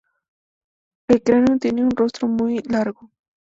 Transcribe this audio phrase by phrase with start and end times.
[1.07, 3.11] El cráneo tiene un rostro muy largo.